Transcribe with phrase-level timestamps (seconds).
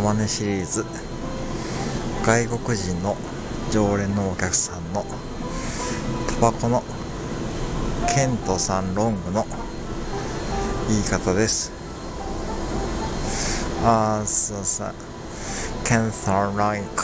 [0.00, 0.84] マネシリーズ。
[2.24, 3.16] 外国人の
[3.70, 5.04] 常連のお客さんの
[6.28, 6.82] タバコの
[8.14, 9.46] ケントさんロングの
[10.88, 11.70] 言い方です。
[13.84, 14.94] あーそうさ
[15.84, 17.03] ケントさんロング